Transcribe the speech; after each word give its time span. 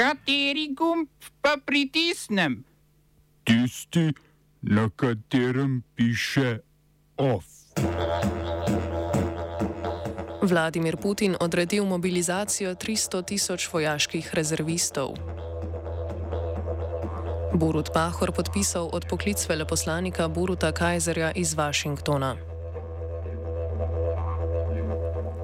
Kateri 0.00 0.72
gumb 0.72 1.08
pa 1.44 1.60
pritisnem? 1.60 2.64
Tisti, 3.44 4.12
na 4.62 4.88
katerem 4.96 5.82
piše 5.94 6.58
OF. 7.16 7.44
Vladimir 10.42 10.96
Putin 10.96 11.36
odredil 11.40 11.84
mobilizacijo 11.84 12.74
300 12.74 13.24
tisoč 13.24 13.68
vojaških 13.72 14.34
rezervistov. 14.34 15.20
Borut 17.54 17.92
Pahor 17.92 18.32
podpisal 18.32 18.88
odpoklic 18.92 19.48
veleposlanika 19.48 20.28
Boruta 20.28 20.72
Kajzerja 20.72 21.32
iz 21.36 21.54
Washingtona. 21.54 22.36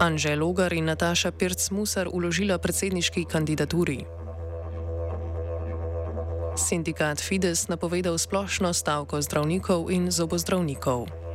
Anže 0.00 0.36
Logar 0.36 0.72
in 0.72 0.84
Nataša 0.84 1.30
Pirc-Musar 1.32 2.08
uložila 2.12 2.58
predsedniški 2.58 3.24
kandidaturi. 3.24 4.15
Sindikat 6.56 7.20
Fides 7.20 7.68
napovedal 7.68 8.18
splošno 8.18 8.72
stavko 8.72 9.20
zdravnikov 9.22 9.92
in 9.92 10.10
zobozdravnikov. 10.10 11.25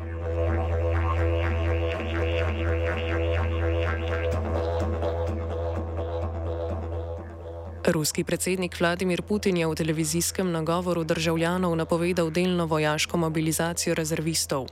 Ruski 7.85 8.23
predsednik 8.23 8.80
Vladimir 8.80 9.21
Putin 9.21 9.58
je 9.58 9.67
v 9.67 9.76
televizijskem 9.76 10.52
nagovoru 10.52 11.03
državljanov 11.03 11.76
napovedal 11.76 12.30
delno 12.30 12.66
vojaško 12.66 13.17
mobilizacijo 13.17 13.95
rezervistov. 13.95 14.67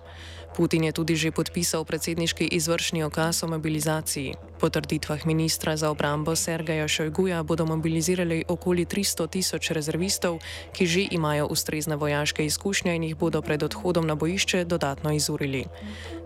Putin 0.56 0.84
je 0.84 0.92
tudi 0.92 1.16
že 1.16 1.32
podpisal 1.32 1.86
predsedniški 1.86 2.46
izvršni 2.52 3.04
okaz 3.04 3.44
o 3.44 3.48
mobilizaciji. 3.48 4.34
Po 4.60 4.70
trditvah 4.70 5.26
ministra 5.26 5.78
za 5.78 5.90
obrambo 5.90 6.36
Sergeja 6.36 6.88
Šojguja 6.88 7.44
bodo 7.44 7.66
mobilizirali 7.66 8.44
okoli 8.48 8.86
300 8.86 9.30
tisoč 9.30 9.72
rezervistov, 9.72 10.40
ki 10.74 10.86
že 10.86 11.08
imajo 11.12 11.48
ustrezne 11.48 11.96
vojaške 11.96 12.46
izkušnje 12.46 12.96
in 12.96 13.04
jih 13.04 13.16
bodo 13.16 13.42
pred 13.42 13.64
odhodom 13.64 14.08
na 14.08 14.16
bojišče 14.16 14.66
dodatno 14.66 15.14
izurili. 15.14 15.66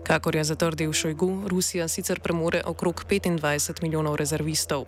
Kakor 0.04 0.36
je 0.36 0.44
zatrdil 0.44 0.92
Šojgu, 0.92 1.48
Rusija 1.48 1.88
sicer 1.88 2.20
premore 2.20 2.62
okrog 2.64 3.04
25 3.08 3.82
milijonov 3.82 4.16
rezervistov. 4.16 4.84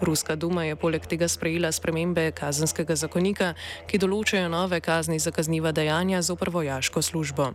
Ruska 0.00 0.36
duma 0.36 0.64
je 0.64 0.76
poleg 0.76 1.06
tega 1.06 1.28
sprejela 1.28 1.39
spremembe 1.72 2.32
kazenskega 2.32 2.96
zakonika, 2.96 3.54
ki 3.86 3.98
določajo 3.98 4.48
nove 4.48 4.80
kazni 4.80 5.18
za 5.18 5.30
kazniva 5.30 5.72
dejanja 5.72 6.22
zoper 6.22 6.50
vojaško 6.50 7.02
službo. 7.02 7.52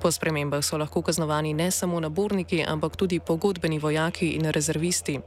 Po 0.00 0.12
spremembah 0.12 0.60
so 0.60 0.76
lahko 0.76 1.02
kaznovani 1.02 1.54
ne 1.54 1.70
samo 1.70 2.00
naborniki, 2.00 2.60
ampak 2.62 2.96
tudi 2.96 3.20
pogodbeni 3.20 3.78
vojaki 3.78 4.36
in 4.36 4.44
rezervisti. 4.52 5.20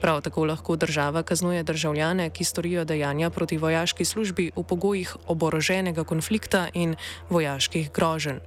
Prav 0.00 0.20
tako 0.20 0.44
lahko 0.44 0.76
država 0.76 1.22
kaznuje 1.22 1.62
državljane, 1.62 2.30
ki 2.30 2.44
storijo 2.44 2.84
dejanja 2.84 3.30
proti 3.30 3.58
vojaški 3.58 4.04
službi 4.04 4.50
v 4.56 4.62
pogojih 4.62 5.16
oboroženega 5.26 6.04
konflikta 6.04 6.68
in 6.74 6.96
vojaških 7.30 7.92
groženj. 7.92 8.40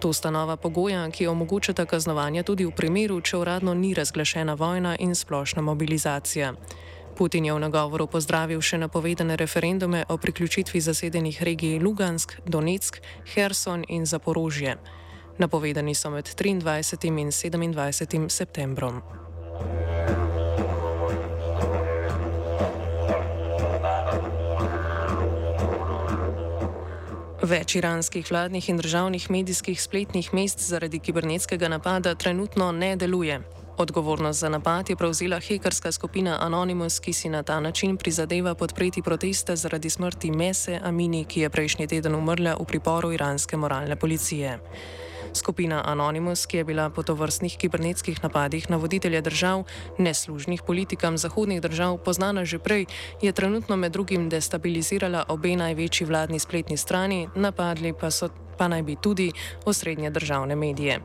To 0.00 0.12
sta 0.12 0.30
nova 0.30 0.56
pogoja, 0.56 1.10
ki 1.10 1.26
omogočata 1.26 1.84
kaznovanje 1.84 2.42
tudi 2.42 2.64
v 2.64 2.70
primeru, 2.70 3.20
če 3.20 3.36
uradno 3.36 3.74
ni 3.74 3.94
razglašena 3.94 4.54
vojna 4.54 4.96
in 4.98 5.14
splošna 5.14 5.62
mobilizacija. 5.62 6.54
Putin 7.18 7.44
je 7.44 7.50
v 7.50 7.58
nagovoru 7.58 8.06
pozdravil 8.06 8.62
še 8.62 8.78
napovedane 8.78 9.34
referendume 9.34 10.06
o 10.06 10.14
priključitvi 10.22 10.78
zasedenih 10.78 11.42
regij 11.42 11.82
Lugansk, 11.82 12.38
Donetsk, 12.46 13.02
Herson 13.34 13.82
in 13.90 14.06
Zaporožje. 14.06 14.78
Napovedani 15.42 15.98
so 15.98 16.14
med 16.14 16.30
23. 16.30 17.10
in 17.18 17.34
27. 17.34 18.30
septembrom. 18.30 19.02
Več 27.42 27.74
iranskih 27.74 28.30
vladnih 28.30 28.70
in 28.70 28.78
državnih 28.78 29.26
medijskih 29.30 29.82
spletnih 29.82 30.30
mest 30.30 30.62
zaradi 30.62 31.02
kibernetskega 31.02 31.66
napada 31.66 32.14
trenutno 32.14 32.70
ne 32.70 32.94
deluje. 32.94 33.57
Odgovornost 33.78 34.40
za 34.40 34.48
napad 34.48 34.90
je 34.90 34.96
prevzela 34.96 35.40
hekerska 35.40 35.92
skupina 35.92 36.38
Anonymous, 36.40 36.98
ki 37.00 37.12
si 37.12 37.28
na 37.28 37.42
ta 37.42 37.60
način 37.60 37.96
prizadeva 37.96 38.54
podpreti 38.54 39.02
proteste 39.02 39.56
zaradi 39.56 39.90
smrti 39.90 40.30
Mese 40.30 40.80
Amini, 40.84 41.24
ki 41.24 41.40
je 41.40 41.50
prejšnji 41.50 41.86
teden 41.86 42.14
umrla 42.14 42.56
v 42.60 42.64
priporu 42.64 43.12
iranske 43.12 43.56
moralne 43.56 43.96
policije. 43.96 44.58
Skupina 45.34 45.82
Anonymous, 45.86 46.46
ki 46.46 46.56
je 46.56 46.64
bila 46.64 46.90
po 46.90 47.02
tovrstnih 47.02 47.56
kibernetskih 47.56 48.18
napadih 48.22 48.70
na 48.70 48.76
voditelje 48.76 49.20
držav, 49.20 49.64
neslužnih 49.98 50.62
politikam 50.66 51.18
zahodnih 51.18 51.60
držav, 51.60 51.98
poznana 51.98 52.44
že 52.44 52.58
prej, 52.58 52.86
je 53.22 53.32
trenutno 53.32 53.76
med 53.76 53.92
drugim 53.92 54.28
destabilizirala 54.28 55.24
obe 55.28 55.56
največji 55.56 56.06
vladni 56.06 56.38
spletni 56.38 56.76
strani, 56.76 57.28
napadli 57.34 57.94
pa, 58.00 58.10
so, 58.10 58.28
pa 58.58 58.68
naj 58.68 58.82
bi 58.82 58.96
tudi 58.96 59.32
osrednje 59.64 60.10
državne 60.10 60.56
medije. 60.56 61.00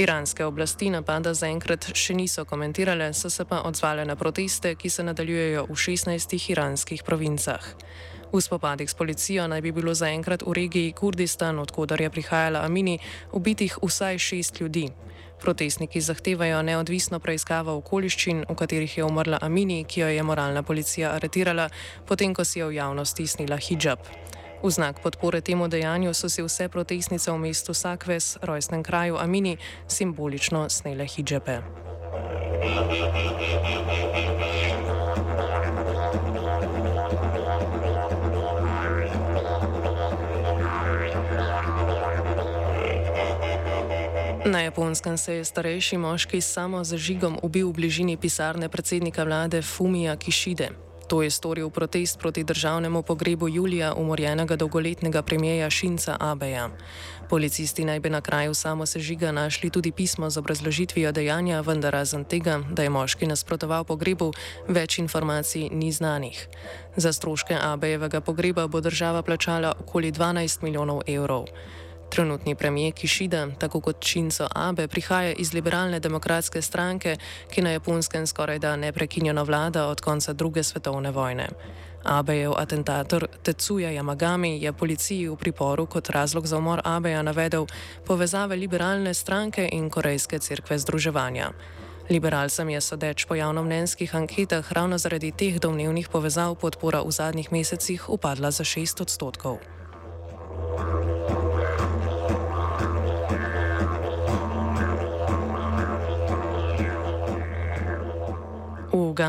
Iranske 0.00 0.44
oblasti 0.48 0.86
napada 0.88 1.34
zaenkrat 1.36 1.90
še 1.92 2.14
niso 2.16 2.46
komentirale, 2.48 3.10
so 3.12 3.28
se 3.28 3.44
pa 3.44 3.58
odzvale 3.68 4.06
na 4.08 4.14
proteste, 4.16 4.72
ki 4.72 4.88
se 4.88 5.04
nadaljujejo 5.04 5.66
v 5.68 5.76
16 5.76 6.32
iranskih 6.54 7.02
provincah. 7.04 7.60
V 8.32 8.40
spopadih 8.40 8.88
s 8.88 8.96
policijo 8.96 9.44
naj 9.44 9.60
bi 9.60 9.74
bilo 9.76 9.92
zaenkrat 9.92 10.46
v 10.46 10.56
regiji 10.56 10.96
Kurdistan, 10.96 11.60
odkudar 11.60 12.00
je 12.00 12.08
prihajala 12.08 12.64
Amini, 12.64 12.96
ubitih 13.36 13.76
vsaj 13.84 14.16
šest 14.16 14.64
ljudi. 14.64 14.88
Protestniki 15.36 16.00
zahtevajo 16.00 16.64
neodvisno 16.64 17.20
preiskavo 17.20 17.76
okoliščin, 17.84 18.46
v 18.48 18.56
katerih 18.56 18.98
je 18.98 19.04
umrla 19.04 19.44
Amini, 19.44 19.84
ki 19.84 20.00
jo 20.00 20.08
je 20.16 20.24
moralna 20.24 20.64
policija 20.64 21.12
aretirala, 21.12 21.68
potem 22.08 22.32
ko 22.32 22.44
si 22.44 22.64
je 22.64 22.72
v 22.72 22.80
javnosti 22.80 23.26
snila 23.26 23.60
hijab. 23.60 24.00
V 24.62 24.70
znak 24.70 25.00
podpore 25.00 25.40
temu 25.40 25.68
dejanju 25.68 26.12
so 26.14 26.28
si 26.28 26.42
vse 26.44 26.68
protestnice 26.68 27.32
v 27.32 27.38
mestu 27.38 27.74
Sakves, 27.74 28.36
rojstnem 28.42 28.82
kraju 28.82 29.16
Amini, 29.16 29.56
simbolično 29.88 30.68
snele 30.68 31.06
hijabe. 31.06 31.64
Na 44.44 44.60
japonskem 44.60 45.18
se 45.18 45.34
je 45.34 45.44
starejši 45.44 45.96
moški 45.96 46.40
samo 46.40 46.84
zažigom 46.84 47.38
ubil 47.42 47.68
v 47.68 47.72
bližini 47.72 48.16
pisarne 48.16 48.68
predsednika 48.68 49.24
vlade 49.24 49.62
Fumija 49.62 50.16
Kišide. 50.16 50.89
To 51.10 51.22
je 51.22 51.30
storil 51.30 51.70
protest 51.70 52.18
proti 52.18 52.44
državnemu 52.44 53.02
pogrebu 53.02 53.48
Julija 53.48 53.94
umorjenega 53.94 54.56
dolgoletnega 54.56 55.22
premijeja 55.22 55.70
Šinca 55.70 56.16
Abeja. 56.20 56.70
Policisti 57.28 57.84
naj 57.84 58.00
bi 58.00 58.10
na 58.10 58.20
kraju 58.20 58.54
samo 58.54 58.86
sežiga 58.86 59.32
našli 59.32 59.70
tudi 59.70 59.92
pismo 59.92 60.30
z 60.30 60.38
obrazložitvijo 60.38 61.12
dejanja, 61.12 61.60
vendar 61.60 61.92
razen 61.92 62.24
tega, 62.24 62.60
da 62.70 62.82
je 62.82 62.90
moški 62.90 63.26
nasprotoval 63.26 63.84
pogrebu, 63.84 64.32
več 64.68 64.98
informacij 64.98 65.68
ni 65.72 65.92
znanih. 65.92 66.48
Za 66.96 67.12
stroške 67.12 67.58
Abejevega 67.62 68.20
pogreba 68.20 68.66
bo 68.66 68.80
država 68.80 69.22
plačala 69.22 69.72
okoli 69.80 70.12
12 70.12 70.62
milijonov 70.62 71.02
evrov. 71.06 71.44
Trenutni 72.10 72.54
premijer 72.54 72.92
Kišida, 72.92 73.46
tako 73.58 73.80
kot 73.80 74.04
Šinco 74.04 74.48
Abe, 74.54 74.88
prihaja 74.88 75.32
iz 75.32 75.52
liberalne 75.54 76.00
demokratske 76.00 76.62
stranke, 76.62 77.16
ki 77.50 77.62
na 77.62 77.70
japonskem 77.70 78.26
skoraj 78.26 78.58
da 78.58 78.76
neprekinjeno 78.76 79.44
vlada 79.44 79.86
od 79.86 80.00
konca 80.00 80.32
druge 80.32 80.62
svetovne 80.62 81.10
vojne. 81.10 81.48
Abejev 82.04 82.52
atentator 82.56 83.26
Tetsuja 83.42 83.90
Yamagami 83.90 84.58
je 84.62 84.72
policiji 84.72 85.28
v 85.28 85.36
priporu 85.36 85.86
kot 85.86 86.10
razlog 86.10 86.46
za 86.46 86.58
umor 86.58 86.80
Abeja 86.84 87.22
navedel 87.22 87.66
povezave 88.06 88.56
liberalne 88.56 89.14
stranke 89.14 89.68
in 89.72 89.90
korejske 89.90 90.38
cerkve 90.38 90.78
združevanja. 90.78 91.52
Liberalcem 92.10 92.70
je 92.70 92.80
sodeč 92.80 93.24
po 93.24 93.34
javnomnenjskih 93.34 94.14
anketah 94.14 94.72
ravno 94.72 94.98
zaradi 94.98 95.30
teh 95.32 95.60
domnevnih 95.60 96.08
povezav 96.08 96.54
podpora 96.54 97.02
v 97.06 97.10
zadnjih 97.10 97.52
mesecih 97.52 98.08
upadla 98.08 98.50
za 98.50 98.64
6 98.64 99.02
odstotkov. 99.02 99.58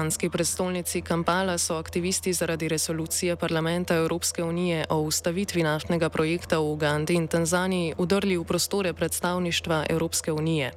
Uganski 0.01 0.30
prestolnici 0.30 1.01
Kampala 1.01 1.57
so 1.57 1.75
aktivisti 1.77 2.33
zaradi 2.33 2.68
resolucije 2.68 3.36
parlamenta 3.36 3.95
Evropske 3.95 4.44
unije 4.44 4.86
o 4.89 4.98
ustavitvi 4.98 5.63
naftnega 5.63 6.09
projekta 6.09 6.57
v 6.57 6.71
Ugandi 6.71 7.13
in 7.13 7.27
Tanzaniji 7.27 7.94
udrli 7.98 8.38
v 8.38 8.44
prostore 8.44 8.94
predstavništva 8.94 9.86
Evropske 9.89 10.31
unije. 10.31 10.71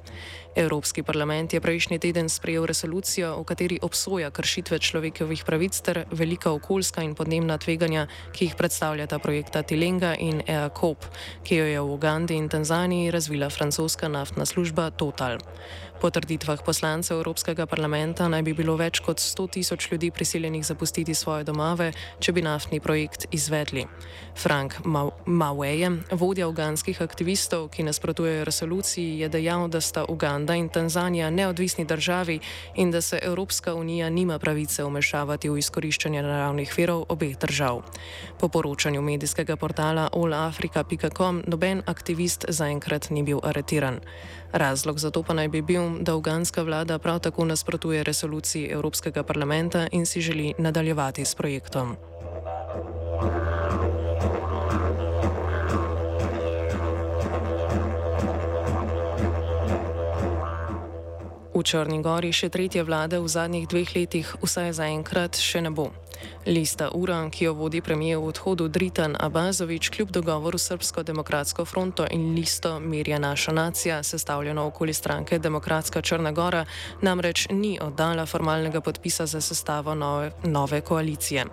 Evropski 0.55 1.03
parlament 1.03 1.53
je 1.53 1.61
prejšnji 1.61 1.99
teden 1.99 2.29
sprejel 2.29 2.65
resolucijo, 2.65 3.35
v 3.39 3.43
kateri 3.43 3.79
obsoja 3.81 4.29
kršitve 4.31 4.79
človekovih 4.79 5.43
pravic 5.43 5.79
ter 5.81 6.05
velika 6.11 6.51
okoljska 6.51 7.01
in 7.03 7.15
podnebna 7.15 7.57
tveganja, 7.57 8.07
ki 8.31 8.45
jih 8.45 8.55
predstavljata 8.55 9.19
projekta 9.19 9.63
Tilenga 9.63 10.15
in 10.15 10.41
EACOP, 10.47 11.05
ki 11.43 11.55
jo 11.55 11.65
je 11.65 11.81
v 11.81 11.91
Ugandi 11.93 12.35
in 12.35 12.49
Tanzaniji 12.49 13.11
razvila 13.11 13.49
francoska 13.49 14.07
naftna 14.07 14.45
služba 14.45 14.89
Total. 14.89 15.37
Po 16.01 16.09
trditvah 16.11 16.59
poslancev 16.65 17.17
Evropskega 17.17 17.65
parlamenta 17.65 18.27
naj 18.27 18.43
bi 18.43 18.53
bilo 18.53 18.75
več 18.75 18.99
kot 18.99 19.23
100 19.23 19.47
tisoč 19.49 19.87
ljudi 19.91 20.11
prisiljenih 20.11 20.65
zapustiti 20.65 21.15
svoje 21.15 21.43
domove, 21.47 21.91
če 22.19 22.33
bi 22.35 22.43
naftni 22.43 22.79
projekt 22.79 23.25
izvedli. 23.31 23.85
Frank 24.35 24.75
Maweje, 25.25 25.89
vodja 26.11 26.47
uganskih 26.51 27.01
aktivistov, 27.01 27.69
ki 27.71 27.87
nasprotujejo 27.87 28.43
resoluciji, 28.45 29.19
je 29.23 29.29
dejal, 29.29 29.67
da 29.71 29.81
sta 29.81 30.03
Uganda 30.09 30.55
in 30.55 30.69
Tanzanija 30.69 31.29
neodvisni 31.29 31.85
državi 31.85 32.39
in 32.75 32.91
da 32.91 33.01
se 33.01 33.19
Evropska 33.23 33.73
unija 33.73 34.09
nima 34.09 34.39
pravice 34.39 34.83
umešavati 34.83 35.49
v 35.49 35.57
izkoriščanje 35.63 36.21
naravnih 36.21 36.73
virov 36.77 37.05
obeh 37.09 37.37
držav. 37.39 37.81
Po 38.39 38.47
poročanju 38.47 39.01
medijskega 39.01 39.55
portala 39.55 40.09
allafrica.com 40.13 41.43
noben 41.47 41.81
aktivist 41.85 42.45
zaenkrat 42.49 43.09
ni 43.09 43.23
bil 43.23 43.39
aretiran. 43.43 43.99
Razlog 44.55 44.99
za 44.99 45.11
to 45.11 45.23
pa 45.23 45.33
naj 45.33 45.47
bi 45.47 45.61
bil, 45.61 45.84
da 45.99 46.15
uganska 46.15 46.63
vlada 46.63 46.99
prav 46.99 47.19
tako 47.19 47.45
nasprotuje 47.45 48.03
resoluciji 48.03 48.69
Evropskega 48.71 49.23
parlamenta 49.23 49.87
in 49.91 50.05
si 50.05 50.21
želi 50.21 50.53
nadaljevati 50.57 51.25
s 51.25 51.35
projektom. 51.35 51.95
V 61.55 61.63
Črni 61.63 62.01
gori 62.03 62.33
še 62.35 62.49
tretje 62.49 62.83
vlade 62.83 63.19
v 63.19 63.27
zadnjih 63.31 63.67
dveh 63.67 63.95
letih, 63.95 64.35
vsaj 64.43 64.73
zaenkrat, 64.75 65.39
še 65.39 65.63
ne 65.63 65.71
bo. 65.71 65.87
Lista 66.45 66.89
Ura, 66.93 67.29
ki 67.29 67.45
jo 67.45 67.53
vodi 67.53 67.81
premijer 67.81 68.19
v 68.21 68.27
odhodu 68.29 68.67
Dritan 68.67 69.15
Abazovič, 69.19 69.89
kljub 69.89 70.11
dogovoru 70.11 70.57
Srpsko 70.57 71.03
demokratsko 71.03 71.65
fronto 71.65 72.05
in 72.11 72.35
listo 72.35 72.79
Mirja 72.79 73.19
naša 73.19 73.51
nacija, 73.51 74.03
sestavljeno 74.03 74.65
okoli 74.65 74.93
stranke 74.93 75.39
Demokratska 75.39 76.01
Črna 76.01 76.31
Gora, 76.31 76.65
namreč 77.01 77.47
ni 77.49 77.79
oddala 77.81 78.25
formalnega 78.25 78.81
podpisa 78.81 79.25
za 79.25 79.41
sestavo 79.41 79.95
nove, 79.95 80.31
nove 80.43 80.81
koalicije. 80.81 81.45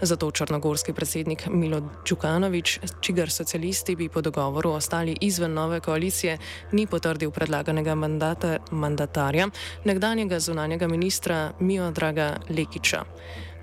Zato 0.00 0.30
črnogorski 0.30 0.92
predsednik 0.92 1.46
Milo 1.46 1.80
Djukanovič, 2.06 2.78
čigar 3.00 3.30
socialisti 3.30 3.96
bi 3.96 4.08
po 4.08 4.20
dogovoru 4.20 4.70
ostali 4.70 5.16
izven 5.20 5.54
nove 5.54 5.80
koalicije, 5.80 6.38
ni 6.72 6.86
potrdil 6.86 7.30
predlaganega 7.30 7.94
mandata, 7.94 8.56
mandatarja, 8.70 9.48
nekdanjega 9.84 10.40
zunanjega 10.40 10.88
ministra 10.88 11.52
Miodraga 11.60 12.36
Lekiča. 12.48 13.04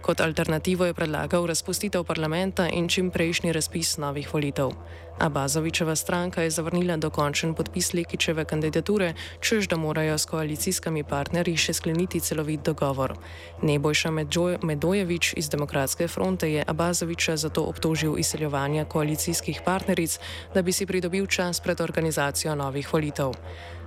Kot 0.03 0.19
alternativo 0.21 0.85
je 0.85 0.93
predlagal 0.93 1.45
razpustitev 1.47 2.03
parlamenta 2.03 2.67
in 2.67 2.89
čim 2.89 3.11
prejšnji 3.11 3.53
razpis 3.55 3.97
novih 3.97 4.33
volitev. 4.33 4.73
Abazovičeva 5.19 5.95
stranka 5.95 6.41
je 6.41 6.49
zavrnila 6.49 6.97
dokončen 6.97 7.53
podpis 7.53 7.93
Lekičeve 7.93 8.45
kandidature, 8.45 9.13
čež 9.39 9.67
da 9.67 9.77
morajo 9.77 10.17
s 10.17 10.25
koalicijskimi 10.25 11.03
partnerji 11.03 11.57
še 11.57 11.73
skleniti 11.73 12.19
celovit 12.19 12.65
dogovor. 12.65 13.13
Nebojša 13.61 14.11
Medojevič 14.61 15.33
iz 15.37 15.49
Demokratske 15.49 16.07
fronte 16.07 16.51
je 16.51 16.65
Abazoviča 16.67 17.37
zato 17.37 17.63
obtožil 17.63 18.19
izseljevanja 18.19 18.85
koalicijskih 18.85 19.61
partneric, 19.65 20.19
da 20.53 20.61
bi 20.61 20.71
si 20.71 20.85
pridobil 20.85 21.25
čas 21.27 21.59
pred 21.59 21.81
organizacijo 21.81 22.55
novih 22.55 22.93
volitev. 22.93 23.31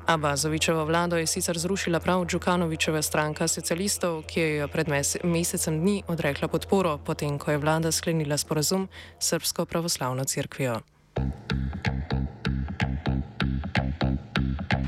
Abazovičevo 0.07 0.85
vlado 0.85 1.17
je 1.17 1.27
sicer 1.27 1.59
zrušila 1.59 2.01
prav 2.01 2.27
Džukanovičeva 2.27 3.03
stranka 3.03 3.49
socialistov, 3.49 4.23
ki 4.23 4.41
je 4.41 4.69
pred 4.69 4.87
mesecem 5.25 5.81
dni 5.81 6.03
odrekla 6.07 6.49
podporo, 6.49 6.99
potem 6.99 7.39
ko 7.39 7.51
je 7.51 7.59
vlada 7.59 7.93
sklenila 7.93 8.39
sporazum 8.39 8.89
s 9.19 9.29
Srpsko 9.29 9.65
pravoslavno 9.65 10.25
crkvijo. 10.25 10.81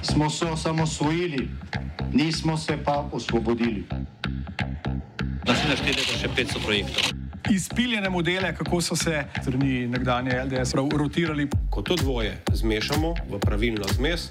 Smo 0.03 0.31
se 0.31 0.47
osamosvojili, 0.47 1.49
nismo 2.13 2.57
se 2.57 2.79
pa 2.85 3.09
osvobodili. 3.13 3.87
Naslednje 5.47 5.77
število 5.77 6.13
je 6.13 6.19
še 6.19 6.29
500 6.29 6.65
projektov. 6.65 7.19
Izpiljene 7.51 8.11
modele, 8.11 8.55
kako 8.55 8.81
so 8.81 8.97
se 8.97 9.25
strani 9.43 9.87
nekdanje 9.87 10.45
LDS 10.45 10.75
rotirali. 10.75 11.49
Ko 11.71 11.83
to 11.83 11.97
dvoje 11.97 12.43
zmešamo 12.53 13.15
v 13.31 13.41
pravilno 13.41 13.89
zmes, 13.97 14.31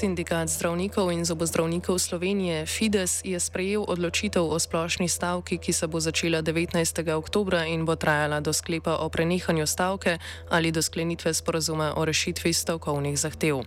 Sindikat 0.00 0.48
zdravnikov 0.48 1.12
in 1.12 1.28
zobozdravnikov 1.28 2.00
Slovenije 2.00 2.64
Fides 2.64 3.20
je 3.20 3.36
sprejel 3.36 3.84
odločitev 3.84 4.40
o 4.40 4.56
splošni 4.56 5.12
stavki, 5.12 5.60
ki 5.60 5.76
se 5.76 5.84
bo 5.84 6.00
začela 6.00 6.40
19. 6.40 6.72
oktober 7.12 7.68
in 7.68 7.84
bo 7.84 8.00
trajala 8.00 8.40
do 8.40 8.48
sklepa 8.48 8.96
o 9.04 9.12
prenehanju 9.12 9.68
stavke 9.68 10.16
ali 10.48 10.72
do 10.72 10.80
sklenitve 10.80 11.36
sporozuma 11.36 11.92
o 12.00 12.04
rešitvi 12.08 12.48
stavkovnih 12.48 13.12
zahtev. 13.12 13.60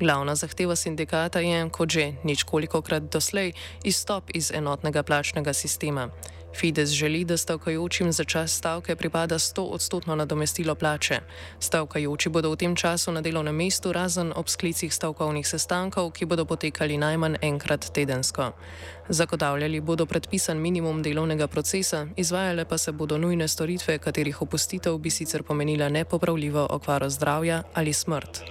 Glavna 0.00 0.32
zahteva 0.32 0.72
sindikata 0.72 1.44
je, 1.44 1.68
kot 1.68 1.92
že 1.92 2.16
ničkolikokrat 2.24 3.12
doslej, 3.12 3.52
izstop 3.84 4.32
iz 4.32 4.56
enotnega 4.56 5.04
plačnega 5.04 5.52
sistema. 5.52 6.08
Fides 6.54 6.90
želi, 6.90 7.24
da 7.24 7.36
stavkajočim 7.36 8.12
za 8.12 8.24
čas 8.24 8.52
stavke 8.52 8.96
pripada 8.96 9.38
100 9.38 9.60
odstotno 9.60 10.14
nadomestilo 10.14 10.74
plače. 10.74 11.20
Stavkajoči 11.60 12.28
bodo 12.28 12.50
v 12.50 12.56
tem 12.56 12.76
času 12.76 13.12
na 13.12 13.20
delovnem 13.20 13.56
mestu 13.56 13.92
razen 13.92 14.32
ob 14.36 14.48
sklicih 14.48 14.94
stavkovnih 14.94 15.48
sestankov, 15.48 16.10
ki 16.10 16.24
bodo 16.24 16.44
potekali 16.44 16.96
najmanj 16.96 17.36
enkrat 17.42 17.90
tedensko. 17.90 18.52
Zagotavljali 19.08 19.80
bodo 19.80 20.06
predpisan 20.06 20.58
minimum 20.58 21.02
delovnega 21.02 21.46
procesa, 21.46 22.06
izvajale 22.16 22.64
pa 22.64 22.78
se 22.78 22.92
bodo 22.92 23.18
nujne 23.18 23.48
storitve, 23.48 23.98
katerih 23.98 24.42
opustitev 24.42 24.98
bi 24.98 25.10
sicer 25.10 25.42
pomenila 25.42 25.88
nepopravljivo 25.88 26.66
okvaro 26.70 27.10
zdravja 27.10 27.62
ali 27.74 27.92
smrt. 27.92 28.42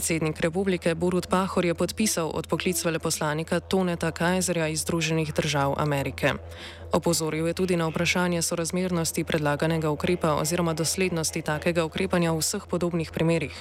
Predsednik 0.00 0.40
republike 0.40 0.94
Borut 0.94 1.28
Pahor 1.28 1.64
je 1.64 1.74
podpisal 1.76 2.32
odpoklic 2.32 2.84
veleposlanika 2.84 3.60
Toneta 3.60 4.08
Kajzerja 4.10 4.68
iz 4.72 4.80
Združenih 4.80 5.28
držav 5.34 5.74
Amerike. 5.76 6.32
Opozoril 6.92 7.46
je 7.46 7.54
tudi 7.54 7.76
na 7.76 7.84
vprašanje 7.84 8.42
sorazmernosti 8.42 9.24
predlaganega 9.24 9.90
ukrepa 9.90 10.40
oziroma 10.40 10.72
doslednosti 10.72 11.42
takega 11.42 11.84
ukrepanja 11.84 12.32
v 12.32 12.40
vseh 12.40 12.64
podobnih 12.64 13.12
primerih. 13.12 13.52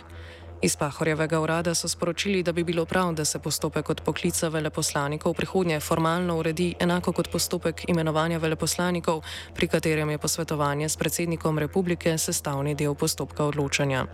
Iz 0.62 0.80
Pahorjevega 0.80 1.40
urada 1.40 1.76
so 1.76 1.92
sporočili, 1.92 2.44
da 2.44 2.52
bi 2.52 2.64
bilo 2.64 2.86
prav, 2.86 3.14
da 3.14 3.26
se 3.26 3.40
postopek 3.40 3.90
odpoklica 3.90 4.48
veleposlanikov 4.48 5.34
prihodnje 5.34 5.80
formalno 5.80 6.40
uredi 6.40 6.76
enako 6.80 7.12
kot 7.12 7.32
postopek 7.32 7.84
imenovanja 7.88 8.38
veleposlanikov, 8.38 9.24
pri 9.56 9.68
katerem 9.68 10.10
je 10.10 10.18
posvetovanje 10.18 10.90
s 10.90 10.98
predsednikom 10.98 11.60
republike 11.60 12.18
sestavni 12.18 12.76
del 12.76 12.96
postopka 12.96 13.44
odločanja. 13.44 14.06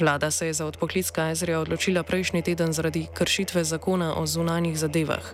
Vlada 0.00 0.30
se 0.30 0.46
je 0.46 0.52
za 0.52 0.66
odpoklic 0.66 1.10
Kajzerja 1.10 1.60
odločila 1.60 2.02
prejšnji 2.02 2.42
teden 2.42 2.72
zaradi 2.72 3.06
kršitve 3.14 3.64
zakona 3.64 4.14
o 4.20 4.26
zunanjih 4.26 4.78
zadevah. 4.78 5.24